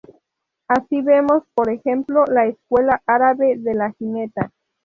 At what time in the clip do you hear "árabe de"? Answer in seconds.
3.05-3.75